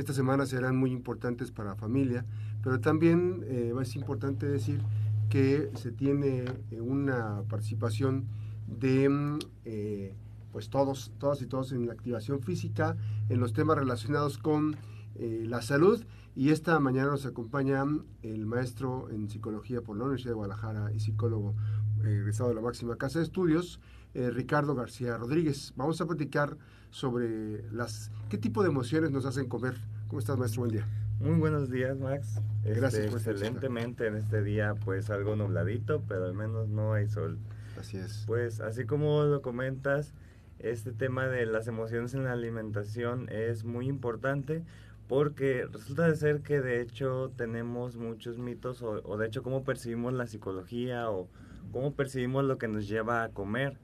Estas 0.00 0.16
semanas 0.16 0.48
serán 0.48 0.78
muy 0.78 0.92
importantes 0.92 1.50
para 1.50 1.68
la 1.68 1.76
familia, 1.76 2.24
pero 2.62 2.80
también 2.80 3.44
eh, 3.44 3.74
es 3.82 3.96
importante 3.96 4.46
decir 4.46 4.80
que 5.28 5.70
se 5.74 5.92
tiene 5.92 6.46
eh, 6.70 6.80
una 6.80 7.42
participación 7.50 8.24
de 8.66 9.10
mm, 9.10 9.38
eh, 9.66 10.14
pues 10.52 10.70
todos, 10.70 11.12
todas 11.18 11.42
y 11.42 11.46
todos 11.46 11.72
en 11.72 11.86
la 11.86 11.92
activación 11.92 12.40
física, 12.40 12.96
en 13.28 13.40
los 13.40 13.52
temas 13.52 13.76
relacionados 13.76 14.38
con 14.38 14.76
la 15.18 15.60
salud. 15.60 16.02
Y 16.34 16.48
esta 16.48 16.80
mañana 16.80 17.10
nos 17.10 17.26
acompaña 17.26 17.84
el 18.22 18.46
maestro 18.46 19.10
en 19.10 19.28
psicología 19.28 19.82
por 19.82 19.98
la 19.98 20.04
Universidad 20.04 20.30
de 20.30 20.36
Guadalajara 20.36 20.92
y 20.94 21.00
psicólogo 21.00 21.54
egresado 22.02 22.48
de 22.48 22.54
la 22.54 22.62
máxima 22.62 22.96
casa 22.96 23.18
de 23.18 23.26
estudios, 23.26 23.80
Ricardo 24.14 24.74
García 24.74 25.16
Rodríguez. 25.16 25.72
Vamos 25.76 26.00
a 26.00 26.06
platicar 26.06 26.56
sobre 26.90 27.62
las 27.70 28.10
qué 28.28 28.38
tipo 28.38 28.62
de 28.62 28.68
emociones 28.68 29.10
nos 29.10 29.26
hacen 29.26 29.48
comer. 29.48 29.74
¿Cómo 30.08 30.18
estás, 30.18 30.36
maestro? 30.36 30.62
Buen 30.62 30.72
día. 30.72 30.86
Muy 31.20 31.38
buenos 31.38 31.70
días, 31.70 31.98
Max. 31.98 32.40
Gracias. 32.64 33.14
Este, 33.14 33.30
excelentemente 33.30 34.06
en 34.06 34.16
este 34.16 34.42
día, 34.42 34.74
pues 34.84 35.10
algo 35.10 35.36
nubladito, 35.36 36.02
pero 36.08 36.24
al 36.24 36.34
menos 36.34 36.68
no 36.68 36.94
hay 36.94 37.08
sol. 37.08 37.38
Así 37.78 37.98
es. 37.98 38.24
Pues 38.26 38.60
así 38.60 38.86
como 38.86 39.24
lo 39.24 39.42
comentas, 39.42 40.14
este 40.58 40.92
tema 40.92 41.28
de 41.28 41.46
las 41.46 41.68
emociones 41.68 42.14
en 42.14 42.24
la 42.24 42.32
alimentación 42.32 43.28
es 43.28 43.64
muy 43.64 43.86
importante 43.86 44.64
porque 45.08 45.66
resulta 45.70 46.06
de 46.06 46.16
ser 46.16 46.40
que 46.40 46.60
de 46.60 46.80
hecho 46.80 47.32
tenemos 47.36 47.96
muchos 47.96 48.38
mitos 48.38 48.82
o, 48.82 49.02
o 49.04 49.18
de 49.18 49.26
hecho 49.26 49.42
cómo 49.42 49.62
percibimos 49.62 50.12
la 50.14 50.26
psicología 50.26 51.10
o 51.10 51.28
cómo 51.72 51.94
percibimos 51.94 52.44
lo 52.44 52.58
que 52.58 52.68
nos 52.68 52.88
lleva 52.88 53.24
a 53.24 53.28
comer. 53.28 53.78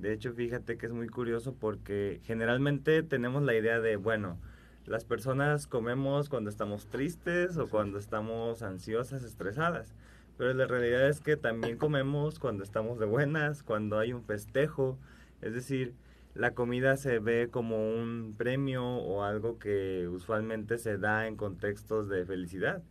De 0.00 0.14
hecho, 0.14 0.32
fíjate 0.32 0.78
que 0.78 0.86
es 0.86 0.92
muy 0.92 1.08
curioso 1.08 1.54
porque 1.54 2.20
generalmente 2.24 3.02
tenemos 3.02 3.42
la 3.42 3.54
idea 3.54 3.80
de, 3.80 3.96
bueno, 3.96 4.38
las 4.86 5.04
personas 5.04 5.66
comemos 5.66 6.30
cuando 6.30 6.48
estamos 6.48 6.86
tristes 6.86 7.58
o 7.58 7.68
cuando 7.68 7.98
estamos 7.98 8.62
ansiosas, 8.62 9.22
estresadas. 9.24 9.94
Pero 10.38 10.54
la 10.54 10.66
realidad 10.66 11.06
es 11.06 11.20
que 11.20 11.36
también 11.36 11.76
comemos 11.76 12.38
cuando 12.38 12.64
estamos 12.64 12.98
de 12.98 13.04
buenas, 13.04 13.62
cuando 13.62 13.98
hay 13.98 14.14
un 14.14 14.24
festejo. 14.24 14.98
Es 15.42 15.52
decir, 15.52 15.94
la 16.34 16.54
comida 16.54 16.96
se 16.96 17.18
ve 17.18 17.48
como 17.50 17.76
un 17.76 18.34
premio 18.38 18.84
o 18.84 19.22
algo 19.22 19.58
que 19.58 20.08
usualmente 20.08 20.78
se 20.78 20.96
da 20.96 21.26
en 21.26 21.36
contextos 21.36 22.08
de 22.08 22.24
felicidad. 22.24 22.82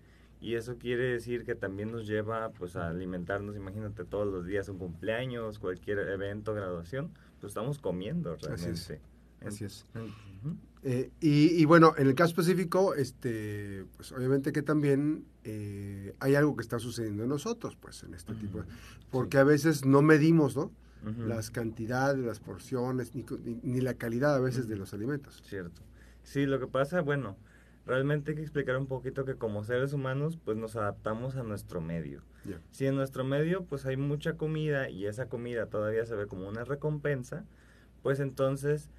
Y 0.42 0.56
eso 0.56 0.78
quiere 0.78 1.04
decir 1.04 1.44
que 1.44 1.56
también 1.56 1.92
nos 1.92 2.08
lleva 2.08 2.52
pues 2.52 2.76
a 2.76 2.88
alimentarnos, 2.88 3.56
imagínate 3.58 4.06
todos 4.06 4.26
los 4.26 4.46
días 4.46 4.70
un 4.70 4.78
cumpleaños, 4.78 5.60
cualquier 5.60 6.00
evento, 6.00 6.54
graduación, 6.54 7.12
pues 7.42 7.52
estamos 7.52 7.80
comiendo 7.80 8.36
realmente. 8.38 9.02
Así 9.46 9.66
es. 9.66 9.86
Eh, 10.82 11.12
y, 11.20 11.66
bueno, 11.66 11.94
en 11.98 12.08
el 12.08 12.16
caso 12.16 12.30
específico, 12.30 12.94
este, 12.94 13.86
pues 13.98 14.14
obviamente 14.14 14.54
que 14.54 14.62
también 14.62 15.26
eh, 15.44 16.16
hay 16.20 16.36
algo 16.36 16.56
que 16.56 16.62
está 16.62 16.80
sucediendo 16.80 17.24
en 17.24 17.30
nosotros, 17.30 17.76
pues 17.76 18.04
en 18.04 18.14
este 18.14 18.34
tipo, 18.34 18.60
de, 18.60 18.66
porque 19.12 19.38
a 19.38 19.44
veces 19.44 19.86
no 19.86 20.02
medimos, 20.02 20.56
¿no? 20.56 20.72
Las 21.26 21.50
cantidades, 21.50 22.18
las 22.26 22.42
porciones, 22.42 23.16
ni, 23.16 23.26
ni, 23.64 23.80
la 23.80 23.94
calidad 23.94 24.36
a 24.36 24.40
veces 24.40 24.68
de 24.68 24.76
los 24.76 24.94
alimentos. 24.94 25.42
Cierto. 25.46 25.82
Sí, 26.24 26.46
lo 26.46 26.60
que 26.60 26.68
pasa, 26.68 27.00
bueno, 27.00 27.38
realmente 27.90 28.32
hay 28.32 28.36
que 28.36 28.44
explicar 28.44 28.78
un 28.78 28.86
poquito 28.86 29.26
que 29.26 29.34
como 29.34 29.64
seres 29.64 29.94
humanos, 29.94 30.38
pues 30.46 30.56
nos 30.56 30.76
adaptamos 30.76 31.36
a 31.36 31.44
nuestro 31.44 31.82
medio. 31.82 32.22
Si 32.70 32.86
en 32.86 32.96
nuestro 32.96 33.24
medio, 33.24 33.66
pues 33.66 33.86
hay 33.86 33.98
mucha 33.98 34.38
comida 34.38 34.90
y 34.90 35.08
esa 35.08 35.28
comida 35.28 35.66
todavía 35.66 36.06
se 36.06 36.16
ve 36.16 36.28
como 36.28 36.48
una 36.48 36.64
recompensa, 36.64 37.46
pues 38.04 38.20
entonces 38.20 38.92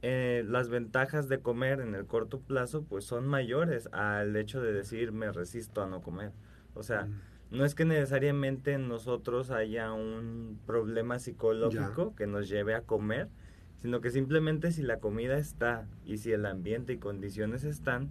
eh, 0.00 0.44
las 0.46 0.70
ventajas 0.70 1.28
de 1.28 1.40
comer 1.40 1.80
en 1.80 1.94
el 1.94 2.06
corto 2.06 2.40
plazo 2.40 2.84
pues 2.84 3.04
son 3.04 3.26
mayores 3.26 3.88
al 3.92 4.34
hecho 4.36 4.62
de 4.62 4.72
decir 4.72 5.12
me 5.12 5.30
resisto 5.30 5.82
a 5.82 5.86
no 5.86 6.00
comer. 6.00 6.32
O 6.74 6.82
sea, 6.82 7.04
mm. 7.04 7.58
no 7.58 7.64
es 7.66 7.74
que 7.74 7.84
necesariamente 7.84 8.72
en 8.72 8.88
nosotros 8.88 9.50
haya 9.50 9.92
un 9.92 10.58
problema 10.66 11.18
psicológico 11.18 12.16
que 12.16 12.26
nos 12.26 12.48
lleve 12.48 12.74
a 12.74 12.82
comer, 12.82 13.28
sino 13.76 14.00
que 14.00 14.10
simplemente 14.10 14.72
si 14.72 14.82
la 14.82 15.00
comida 15.00 15.36
está 15.36 15.86
y 16.06 16.16
si 16.16 16.32
el 16.32 16.46
ambiente 16.46 16.94
y 16.94 16.98
condiciones 16.98 17.64
están, 17.64 18.10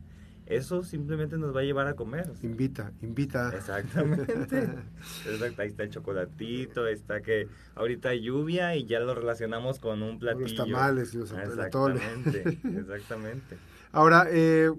eso 0.50 0.84
simplemente 0.84 1.38
nos 1.38 1.56
va 1.56 1.60
a 1.60 1.64
llevar 1.64 1.88
a 1.88 1.96
comer. 1.96 2.32
Invita, 2.42 2.94
invita. 3.02 3.52
Exactamente. 3.54 4.34
Exacto, 5.30 5.62
ahí 5.62 5.68
está 5.68 5.84
el 5.84 5.90
chocolatito, 5.90 6.88
está 6.88 7.22
que 7.22 7.48
ahorita 7.76 8.10
hay 8.10 8.22
lluvia 8.22 8.76
y 8.76 8.86
ya 8.86 9.00
lo 9.00 9.14
relacionamos 9.14 9.80
con 9.80 10.02
un 10.02 10.20
platillo. 10.20 10.46
Los 10.46 10.56
tamales 10.56 11.14
y 11.14 11.18
los 11.18 11.32
Exactamente, 11.32 12.60
exactamente. 12.80 13.58
Ahora, 13.92 14.28
eh, 14.30 14.72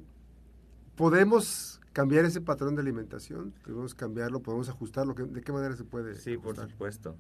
¿podemos 0.96 1.80
cambiar 1.92 2.24
ese 2.24 2.40
patrón 2.40 2.74
de 2.74 2.82
alimentación? 2.82 3.52
¿Podemos 3.62 3.94
cambiarlo? 3.94 4.40
¿Podemos 4.40 4.68
ajustarlo? 4.68 5.14
¿De 5.14 5.42
qué 5.42 5.52
manera 5.52 5.76
se 5.76 5.84
puede 5.84 6.14
Sí, 6.14 6.38
por 6.38 6.56
supuesto. 6.56 7.16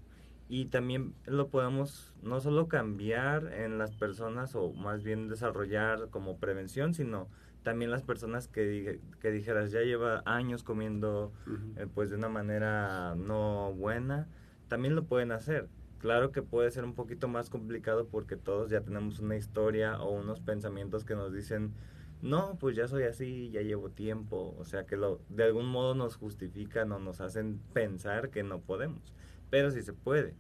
Y 0.48 0.66
también 0.66 1.12
lo 1.26 1.48
podemos 1.48 2.14
no 2.22 2.40
solo 2.40 2.68
cambiar 2.68 3.52
en 3.52 3.76
las 3.76 3.94
personas 3.94 4.54
o 4.54 4.72
más 4.72 5.02
bien 5.02 5.28
desarrollar 5.28 6.08
como 6.08 6.38
prevención, 6.38 6.94
sino 6.94 7.28
también 7.62 7.90
las 7.90 8.02
personas 8.02 8.48
que, 8.48 9.00
que 9.20 9.30
dijeras 9.30 9.70
ya 9.70 9.80
lleva 9.80 10.22
años 10.24 10.62
comiendo 10.62 11.32
eh, 11.76 11.86
pues 11.92 12.10
de 12.10 12.16
una 12.16 12.28
manera 12.28 13.14
no 13.16 13.72
buena, 13.74 14.28
también 14.68 14.94
lo 14.94 15.04
pueden 15.04 15.32
hacer. 15.32 15.68
Claro 15.98 16.30
que 16.30 16.42
puede 16.42 16.70
ser 16.70 16.84
un 16.84 16.94
poquito 16.94 17.26
más 17.26 17.50
complicado 17.50 18.06
porque 18.06 18.36
todos 18.36 18.70
ya 18.70 18.80
tenemos 18.82 19.18
una 19.18 19.36
historia 19.36 20.00
o 20.00 20.12
unos 20.12 20.40
pensamientos 20.40 21.04
que 21.04 21.16
nos 21.16 21.32
dicen, 21.32 21.74
no, 22.22 22.56
pues 22.58 22.76
ya 22.76 22.86
soy 22.86 23.04
así, 23.04 23.50
ya 23.50 23.62
llevo 23.62 23.90
tiempo, 23.90 24.54
o 24.58 24.64
sea 24.64 24.86
que 24.86 24.96
lo, 24.96 25.20
de 25.28 25.44
algún 25.44 25.66
modo 25.66 25.94
nos 25.94 26.16
justifican 26.16 26.92
o 26.92 26.98
nos 26.98 27.20
hacen 27.20 27.60
pensar 27.72 28.30
que 28.30 28.42
no 28.42 28.60
podemos, 28.60 29.12
pero 29.50 29.70
sí 29.70 29.82
se 29.82 29.92
puede. 29.92 30.34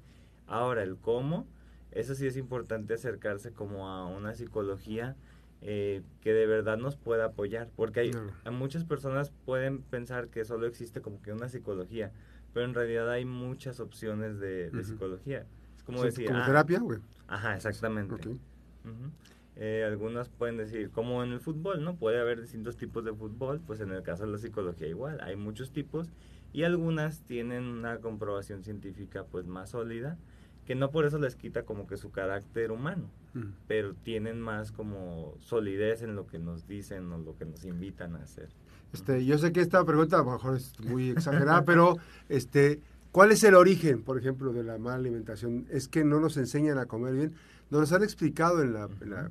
Ahora, 0.46 0.82
el 0.82 0.96
cómo, 0.96 1.46
eso 1.90 2.14
sí 2.14 2.26
es 2.26 2.36
importante 2.36 2.94
acercarse 2.94 3.52
como 3.52 3.88
a 3.88 4.06
una 4.06 4.34
psicología 4.34 5.16
eh, 5.60 6.02
que 6.20 6.32
de 6.32 6.46
verdad 6.46 6.78
nos 6.78 6.96
pueda 6.96 7.26
apoyar, 7.26 7.68
porque 7.74 8.00
hay, 8.00 8.12
muchas 8.52 8.84
personas 8.84 9.32
pueden 9.44 9.82
pensar 9.82 10.28
que 10.28 10.44
solo 10.44 10.66
existe 10.66 11.00
como 11.00 11.20
que 11.20 11.32
una 11.32 11.48
psicología, 11.48 12.12
pero 12.52 12.66
en 12.66 12.74
realidad 12.74 13.10
hay 13.10 13.24
muchas 13.24 13.80
opciones 13.80 14.38
de, 14.38 14.70
psicología. 14.84 15.46
Es 15.76 15.82
como 15.82 16.02
decir... 16.02 16.28
¿Como 16.28 16.40
ah, 16.40 16.46
terapia, 16.46 16.78
güey? 16.80 17.00
Ajá, 17.26 17.56
exactamente. 17.56 18.38
Eh, 19.56 19.84
algunas 19.84 20.28
pueden 20.28 20.56
decir, 20.56 20.90
como 20.90 21.24
en 21.24 21.32
el 21.32 21.40
fútbol, 21.40 21.82
¿no? 21.82 21.96
Puede 21.96 22.20
haber 22.20 22.40
distintos 22.40 22.76
tipos 22.76 23.04
de 23.04 23.12
fútbol, 23.12 23.60
pues 23.66 23.80
en 23.80 23.90
el 23.90 24.02
caso 24.04 24.24
de 24.24 24.30
la 24.30 24.38
psicología 24.38 24.86
igual, 24.86 25.20
hay 25.20 25.34
muchos 25.34 25.72
tipos 25.72 26.08
y 26.52 26.62
algunas 26.62 27.22
tienen 27.22 27.64
una 27.64 27.98
comprobación 27.98 28.62
científica 28.62 29.24
pues 29.24 29.46
más 29.46 29.70
sólida 29.70 30.16
que 30.68 30.74
no 30.74 30.90
por 30.90 31.06
eso 31.06 31.18
les 31.18 31.34
quita 31.34 31.62
como 31.62 31.86
que 31.86 31.96
su 31.96 32.10
carácter 32.10 32.72
humano, 32.72 33.08
mm. 33.32 33.52
pero 33.66 33.94
tienen 33.94 34.38
más 34.38 34.70
como 34.70 35.32
solidez 35.38 36.02
en 36.02 36.14
lo 36.14 36.26
que 36.26 36.38
nos 36.38 36.68
dicen 36.68 37.10
o 37.10 37.16
lo 37.16 37.34
que 37.38 37.46
nos 37.46 37.64
invitan 37.64 38.16
a 38.16 38.18
hacer. 38.18 38.50
Este, 38.92 39.24
yo 39.24 39.38
sé 39.38 39.50
que 39.50 39.62
esta 39.62 39.82
pregunta 39.86 40.16
a 40.16 40.22
lo 40.22 40.32
mejor 40.32 40.56
es 40.56 40.78
muy 40.80 41.08
exagerada, 41.08 41.64
pero 41.64 41.96
este, 42.28 42.82
¿cuál 43.12 43.32
es 43.32 43.42
el 43.44 43.54
origen, 43.54 44.02
por 44.02 44.18
ejemplo, 44.18 44.52
de 44.52 44.62
la 44.62 44.76
mala 44.76 44.96
alimentación? 44.96 45.64
Es 45.70 45.88
que 45.88 46.04
no 46.04 46.20
nos 46.20 46.36
enseñan 46.36 46.76
a 46.76 46.84
comer 46.84 47.14
bien. 47.14 47.32
Nos 47.70 47.92
han 47.92 48.02
explicado 48.02 48.62
en 48.62 48.72
la, 48.72 48.88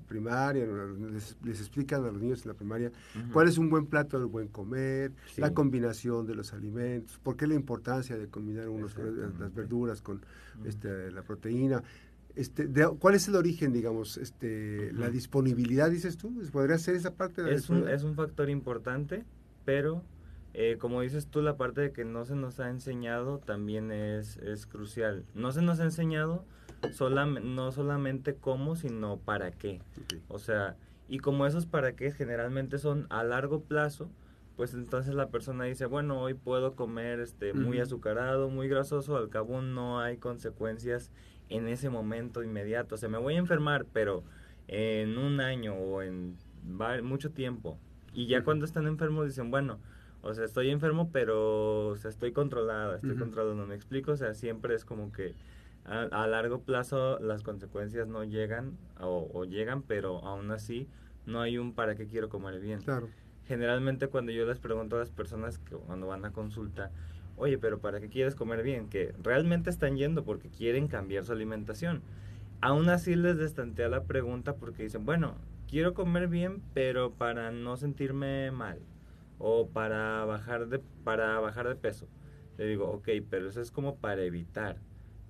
primaria, 0.07 0.65
les, 1.11 1.59
explican 1.59 2.03
a 2.03 2.11
los 2.11 2.21
niños 2.21 2.43
en 2.43 2.49
la 2.49 2.53
primaria 2.53 2.91
cuál 3.33 3.47
es 3.47 3.57
un 3.57 3.69
buen 3.69 3.87
plato 3.87 4.19
del 4.19 4.27
buen 4.27 4.47
comer, 4.47 5.11
la 5.37 5.53
combinación 5.53 6.27
de 6.27 6.35
los 6.35 6.53
alimentos, 6.53 7.19
por 7.23 7.35
qué 7.35 7.47
la 7.47 7.55
importancia 7.55 8.15
de 8.15 8.27
combinar 8.27 8.69
unos, 8.69 8.95
las 9.39 9.53
verduras 9.53 10.01
con 10.01 10.21
este, 10.65 11.11
la 11.11 11.23
proteína. 11.23 11.81
Este, 12.35 12.69
¿Cuál 12.99 13.15
es 13.15 13.27
el 13.27 13.35
origen, 13.35 13.73
digamos, 13.73 14.17
este, 14.17 14.93
la 14.93 15.09
disponibilidad, 15.09 15.89
dices 15.89 16.17
tú? 16.17 16.31
¿Podría 16.51 16.77
ser 16.77 16.93
esa 16.93 17.15
parte? 17.15 17.41
De 17.41 17.55
es, 17.55 17.71
un, 17.71 17.87
es 17.87 18.03
un 18.03 18.13
factor 18.13 18.51
importante, 18.51 19.25
pero 19.65 20.03
eh, 20.53 20.77
como 20.79 21.01
dices 21.01 21.25
tú, 21.25 21.41
la 21.41 21.57
parte 21.57 21.81
de 21.81 21.91
que 21.91 22.05
no 22.05 22.25
se 22.25 22.35
nos 22.35 22.59
ha 22.59 22.69
enseñado 22.69 23.39
también 23.39 23.91
es, 23.91 24.37
es 24.37 24.67
crucial. 24.67 25.25
No 25.33 25.51
se 25.51 25.63
nos 25.63 25.79
ha 25.79 25.83
enseñado 25.83 26.45
no 27.43 27.71
solamente 27.71 28.35
cómo, 28.35 28.75
sino 28.75 29.17
para 29.17 29.51
qué. 29.51 29.81
O 30.27 30.39
sea, 30.39 30.75
y 31.07 31.19
como 31.19 31.45
esos 31.45 31.65
para 31.65 31.95
qué 31.95 32.11
generalmente 32.11 32.77
son 32.77 33.07
a 33.09 33.23
largo 33.23 33.61
plazo, 33.61 34.09
pues 34.55 34.73
entonces 34.73 35.13
la 35.13 35.29
persona 35.29 35.65
dice, 35.65 35.85
bueno, 35.85 36.19
hoy 36.19 36.33
puedo 36.33 36.75
comer 36.75 37.19
este 37.19 37.53
muy 37.53 37.79
azucarado, 37.79 38.49
muy 38.49 38.67
grasoso, 38.67 39.15
al 39.15 39.29
cabo 39.29 39.61
no 39.61 39.99
hay 39.99 40.17
consecuencias 40.17 41.11
en 41.49 41.67
ese 41.67 41.89
momento 41.89 42.43
inmediato. 42.43 42.95
O 42.95 42.97
sea, 42.97 43.07
me 43.07 43.19
voy 43.19 43.35
a 43.35 43.39
enfermar, 43.39 43.85
pero 43.93 44.23
en 44.67 45.17
un 45.17 45.39
año 45.39 45.75
o 45.75 46.01
en 46.01 46.37
mucho 47.03 47.31
tiempo. 47.31 47.77
Y 48.13 48.25
ya 48.27 48.43
cuando 48.43 48.65
están 48.65 48.87
enfermos 48.87 49.27
dicen, 49.27 49.51
bueno, 49.51 49.79
o 50.23 50.33
sea, 50.33 50.43
estoy 50.43 50.71
enfermo, 50.71 51.09
pero 51.11 51.89
o 51.89 51.95
sea, 51.95 52.09
estoy 52.09 52.31
controlada, 52.31 52.95
estoy 52.95 53.15
controlado, 53.15 53.55
no 53.55 53.67
me 53.67 53.75
explico, 53.75 54.11
o 54.11 54.17
sea, 54.17 54.33
siempre 54.33 54.75
es 54.75 54.83
como 54.83 55.11
que 55.11 55.35
a, 55.87 56.27
largo 56.27 56.61
plazo 56.61 57.17
las 57.19 57.43
consecuencias 57.43 58.07
no 58.07 58.23
llegan 58.23 58.77
o, 58.99 59.45
llegan, 59.45 59.81
pero 59.81 60.19
aún 60.25 60.51
así 60.51 60.87
no 61.25 61.41
hay 61.41 61.57
un 61.57 61.73
para 61.73 61.95
qué 61.95 62.07
quiero 62.07 62.29
comer 62.29 62.59
bien. 62.59 62.81
Claro. 62.81 63.09
generalmente 63.47 64.07
cuando 64.07 64.31
yo 64.31 64.45
les 64.45 64.59
pregunto 64.59 64.97
a 64.97 64.99
las 64.99 65.11
personas 65.11 65.57
que 65.59 65.75
cuando 65.75 66.07
van 66.07 66.25
a 66.25 66.31
consulta, 66.31 66.91
oye, 67.37 67.57
pero 67.57 67.79
¿para 67.79 67.99
qué 68.01 68.09
quieres 68.09 68.35
comer 68.35 68.63
bien? 68.63 68.89
Que 68.89 69.13
realmente 69.23 69.69
están 69.69 69.95
yendo 69.95 70.25
porque 70.25 70.49
quieren 70.49 70.87
cambiar 70.87 71.23
su 71.23 71.31
alimentación. 71.31 72.01
Aún 72.59 72.89
así 72.89 73.15
les 73.15 73.37
destantea 73.37 73.87
la 73.87 74.03
pregunta 74.03 74.55
porque 74.55 74.83
dicen, 74.83 75.05
bueno, 75.05 75.35
quiero 75.67 75.93
comer 75.93 76.27
bien, 76.27 76.61
pero 76.73 77.11
para 77.13 77.51
no 77.51 77.77
sentirme 77.77 78.51
mal 78.51 78.79
o 79.37 79.67
para 79.69 80.25
bajar 80.25 80.67
de, 80.67 80.79
para 81.03 81.39
bajar 81.39 81.67
de 81.67 81.75
peso. 81.75 82.07
Le 82.57 82.65
digo, 82.65 82.89
ok, 82.89 83.07
pero 83.29 83.49
eso 83.49 83.61
es 83.61 83.71
como 83.71 83.97
para 83.97 84.23
evitar. 84.23 84.77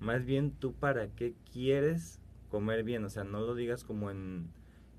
Más 0.00 0.24
bien 0.24 0.52
tú 0.52 0.74
para 0.74 1.08
qué 1.08 1.34
quieres 1.52 2.20
comer 2.50 2.84
bien, 2.84 3.04
o 3.04 3.10
sea, 3.10 3.24
no 3.24 3.40
lo 3.40 3.54
digas 3.54 3.84
como 3.84 4.10
en, 4.10 4.48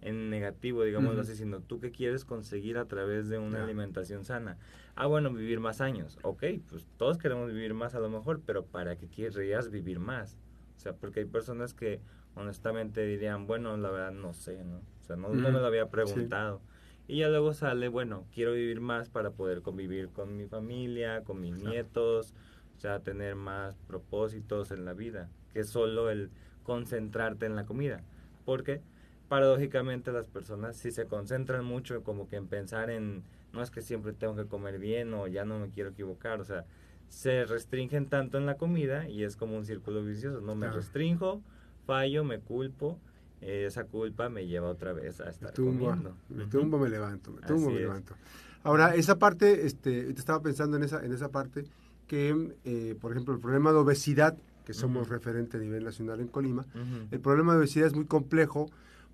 en 0.02 0.30
negativo, 0.30 0.84
digámoslo 0.84 1.22
así, 1.22 1.36
sino 1.36 1.62
tú 1.62 1.80
qué 1.80 1.92
quieres 1.92 2.26
conseguir 2.26 2.78
a 2.78 2.86
través 2.86 3.28
de 3.30 3.38
una 3.38 3.64
alimentación 3.64 4.24
sana. 4.26 4.58
Ah, 4.96 5.08
bueno, 5.08 5.32
vivir 5.34 5.60
más 5.60 5.82
años. 5.82 6.20
Ok, 6.24 6.44
pues 6.68 6.86
todos 6.98 7.18
queremos 7.18 7.52
vivir 7.52 7.74
más 7.74 7.96
a 7.96 8.00
lo 8.00 8.10
mejor, 8.10 8.42
pero 8.46 8.66
¿para 8.66 8.98
qué 8.98 9.08
querrías 9.08 9.70
vivir 9.70 10.00
más? 10.00 10.38
O 10.76 10.80
sea, 10.80 10.94
porque 10.94 11.22
hay 11.22 11.26
personas 11.26 11.74
que 11.74 12.02
honestamente 12.36 13.06
dirían, 13.06 13.48
bueno, 13.48 13.76
la 13.78 13.92
verdad 13.92 14.12
no 14.12 14.34
sé, 14.34 14.64
¿no? 14.64 14.78
O 14.78 15.04
sea, 15.04 15.16
no, 15.16 15.30
me 15.30 15.52
lo 15.52 15.66
había 15.66 15.90
preguntado. 15.90 16.62
Y 17.08 17.18
ya 17.18 17.30
luego 17.30 17.54
sale, 17.54 17.88
bueno, 17.88 18.26
quiero 18.34 18.54
vivir 18.54 18.82
más 18.82 19.10
para 19.10 19.32
poder 19.32 19.62
convivir 19.62 20.10
con 20.10 20.38
mi 20.38 20.46
familia, 20.46 21.24
con 21.24 21.42
mis 21.42 21.56
nietos, 21.56 22.36
o 22.80 22.82
sea, 22.82 23.02
tener 23.02 23.36
más 23.36 23.76
propósitos 23.88 24.72
en 24.72 24.86
la 24.86 24.94
vida, 24.94 25.30
que 25.54 25.66
solo 25.66 26.10
el 26.10 26.30
concentrarte 26.64 27.46
en 27.46 27.58
la 27.58 27.66
comida. 27.66 28.02
Porque 28.46 28.80
paradójicamente 29.28 30.14
las 30.14 30.28
personas 30.28 30.78
si 30.78 30.92
se 30.92 31.06
concentran 31.06 31.66
mucho 31.66 32.02
como 32.04 32.30
que 32.30 32.38
en 32.38 32.48
pensar 32.48 32.90
en, 32.90 33.24
no 33.52 33.62
es 33.62 33.70
que 33.70 33.82
siempre 33.82 34.14
tengo 34.14 34.38
que 34.38 34.46
comer 34.46 34.80
bien 34.80 35.14
o 35.14 35.28
ya 35.28 35.44
no 35.44 35.60
me 35.60 35.70
quiero 35.72 35.90
equivocar, 35.90 36.40
o 36.40 36.46
sea, 36.46 36.64
se 37.10 37.44
restringen 37.44 38.06
tanto 38.06 38.38
en 38.38 38.46
la 38.46 38.56
comida 38.56 39.10
y 39.10 39.26
es 39.26 39.36
como 39.36 39.58
un 39.58 39.66
círculo 39.66 40.02
vicioso, 40.02 40.40
no 40.40 40.56
me 40.56 40.72
restringo, 40.72 41.42
fallo, 41.86 42.24
me 42.24 42.40
culpo 42.40 42.98
esa 43.42 43.86
culpa 43.86 44.30
me 44.30 44.48
lleva 44.48 44.70
otra 44.70 44.94
vez 44.94 45.22
a 45.22 45.30
estar 45.30 45.54
comiendo. 45.54 46.16
Me 46.30 46.46
tumbo, 46.46 46.78
me 46.78 46.90
levanto, 46.90 47.32
me 47.32 47.42
tumbo, 47.42 47.72
me 47.72 47.80
levanto. 47.80 48.16
Ahora, 48.64 48.96
esa 48.96 49.18
parte, 49.18 49.66
este, 49.66 50.14
te 50.14 50.20
estaba 50.20 50.42
pensando 50.42 50.76
en 50.76 50.84
esa, 50.84 51.04
en 51.06 51.14
esa 51.14 51.30
parte 51.30 51.64
que, 52.10 52.56
eh, 52.66 52.96
por 53.00 53.12
ejemplo, 53.12 53.36
el 53.36 53.40
problema 53.40 53.72
de 53.72 53.78
obesidad, 53.78 54.36
que 54.66 54.74
somos 54.74 55.10
referente 55.10 55.58
a 55.58 55.60
nivel 55.60 55.84
nacional 55.84 56.20
en 56.20 56.28
Colima, 56.28 56.66
el 57.12 57.20
problema 57.20 57.54
de 57.54 57.60
obesidad 57.60 57.88
es 57.88 57.96
muy 57.96 58.06
complejo 58.06 58.70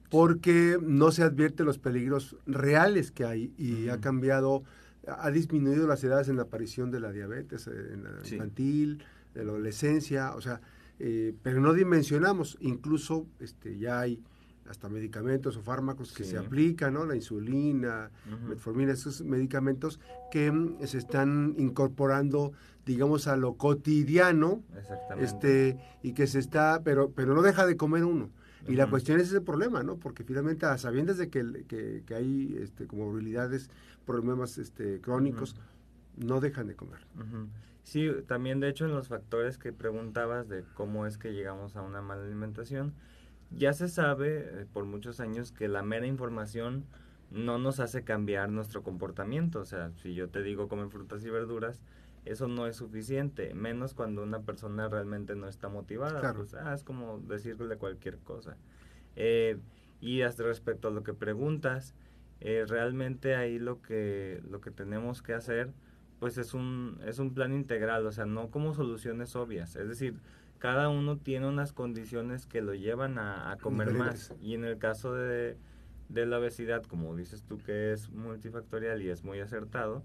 porque 0.10 0.78
no 0.82 1.12
se 1.12 1.24
advierte 1.24 1.64
los 1.64 1.78
peligros 1.78 2.38
reales 2.46 3.12
que 3.12 3.26
hay 3.26 3.54
y 3.58 3.90
ha 3.90 4.00
cambiado, 4.00 4.64
ha 5.08 5.30
disminuido 5.30 5.88
las 5.88 6.04
edades 6.04 6.30
en 6.30 6.38
la 6.38 6.44
aparición 6.44 6.90
de 6.90 7.00
la 7.02 7.12
diabetes, 7.12 7.68
eh, 7.68 7.72
en 7.94 8.04
la 8.04 8.12
infantil, 8.26 9.04
de 9.34 9.44
la 9.44 9.52
adolescencia, 9.52 10.34
o 10.36 10.42
sea, 10.42 10.62
eh, 11.00 11.34
pero 11.44 11.60
no 11.60 11.74
dimensionamos, 11.74 12.58
incluso 12.62 13.28
este, 13.40 13.78
ya 13.78 14.00
hay 14.00 14.22
hasta 14.70 14.90
medicamentos 14.90 15.58
o 15.58 15.62
fármacos 15.62 16.12
que 16.12 16.24
se 16.24 16.38
aplican, 16.38 16.94
¿no? 16.94 17.06
La 17.06 17.16
insulina, 17.16 18.10
metformina, 18.48 18.94
esos 18.94 19.22
medicamentos 19.24 20.00
que 20.32 20.52
mm, 20.52 20.86
se 20.86 20.98
están 20.98 21.56
incorporando, 21.58 22.54
digamos, 22.86 23.28
a 23.28 23.36
lo 23.38 23.56
cotidiano, 23.56 24.64
este, 25.20 25.78
y 26.02 26.14
que 26.14 26.28
se 26.28 26.40
está, 26.40 26.82
pero, 26.84 27.12
pero 27.12 27.36
no 27.36 27.42
deja 27.42 27.66
de 27.66 27.78
comer 27.78 28.04
uno. 28.04 28.30
Y 28.68 28.74
la 28.74 28.90
cuestión 28.90 29.20
es 29.20 29.28
ese 29.28 29.42
problema, 29.42 29.84
¿no? 29.84 29.98
Porque 29.98 30.24
finalmente, 30.24 30.66
a 30.66 30.78
sabiendas 30.80 31.18
de 31.20 31.30
que, 31.30 31.66
que, 31.68 32.02
que 32.04 32.16
hay 32.16 32.58
este, 32.60 32.88
comorbilidades, 32.88 33.70
problemas 34.06 34.58
este, 34.58 35.00
crónicos, 35.02 35.56
no 36.18 36.40
dejan 36.40 36.68
de 36.68 36.76
comer. 36.76 37.06
Sí, 37.84 38.10
también 38.28 38.60
de 38.60 38.70
hecho 38.70 38.86
en 38.86 38.96
los 38.96 39.10
factores 39.10 39.60
que 39.60 39.72
preguntabas 39.72 40.50
de 40.50 40.64
cómo 40.74 41.06
es 41.06 41.20
que 41.20 41.34
llegamos 41.34 41.76
a 41.76 41.84
una 41.84 42.02
mala 42.02 42.24
alimentación, 42.24 42.94
ya 43.56 43.74
se 43.74 43.88
sabe 43.88 44.38
eh, 44.38 44.66
por 44.72 44.86
muchos 44.86 45.20
años 45.20 45.52
que 45.52 45.68
la 45.68 45.84
mera 45.84 46.08
información 46.08 46.86
no 47.32 47.58
nos 47.58 47.80
hace 47.80 48.04
cambiar 48.04 48.50
nuestro 48.50 48.84
comportamiento. 48.84 49.60
O 49.60 49.66
sea, 49.66 49.92
si 49.96 50.14
yo 50.14 50.30
te 50.30 50.44
digo 50.44 50.68
comer 50.68 50.90
frutas 50.90 51.24
y 51.26 51.30
verduras, 51.30 51.82
eso 52.26 52.48
no 52.48 52.68
es 52.68 52.78
suficiente, 52.78 53.54
menos 53.54 53.94
cuando 53.94 54.24
una 54.24 54.42
persona 54.42 54.88
realmente 54.88 55.36
no 55.36 55.48
está 55.48 55.70
motivada. 55.70 56.34
Pues, 56.34 56.54
ah, 56.56 56.74
es 56.74 56.84
como 56.84 57.20
decirle 57.20 57.78
cualquier 57.78 58.18
cosa. 58.20 58.58
Eh, 59.16 59.58
y 60.02 60.22
hasta 60.22 60.44
respecto 60.44 60.88
a 60.88 60.92
lo 60.92 61.04
que 61.04 61.14
preguntas, 61.14 61.96
eh, 62.42 62.66
realmente 62.68 63.36
ahí 63.36 63.60
lo 63.60 63.82
que, 63.82 64.42
lo 64.50 64.60
que 64.60 64.72
tenemos 64.72 65.22
que 65.22 65.34
hacer 65.34 65.72
pues 66.20 66.38
es 66.38 66.54
un, 66.54 67.00
es 67.06 67.20
un 67.20 67.34
plan 67.34 67.54
integral, 67.54 68.06
o 68.06 68.12
sea, 68.12 68.26
no 68.26 68.50
como 68.50 68.74
soluciones 68.74 69.36
obvias. 69.36 69.76
Es 69.76 69.88
decir, 69.88 70.16
cada 70.60 70.90
uno 70.90 71.18
tiene 71.18 71.48
unas 71.48 71.74
condiciones 71.74 72.46
que 72.46 72.62
lo 72.62 72.74
llevan 72.74 73.18
a, 73.18 73.58
comer 73.62 73.94
más. 73.94 74.34
Y 74.42 74.54
en 74.54 74.64
el 74.64 74.78
caso 74.78 75.14
de, 75.14 75.58
de, 76.10 76.26
la 76.26 76.40
obesidad, 76.40 76.84
como 76.84 77.16
dices 77.16 77.44
tú 77.44 77.58
que 77.58 77.94
es 77.94 78.10
multifactorial 78.10 79.02
y 79.02 79.10
es 79.10 79.24
muy 79.24 79.40
acertado, 79.40 80.04